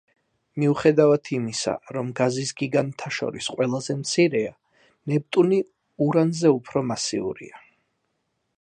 [0.61, 4.55] მიუხედავად იმისა, რომ გაზის გიგანტთა შორის ყველაზე მცირეა,
[5.13, 5.61] ნეპტუნი
[6.07, 7.63] ურანზე უფრო მასიურია.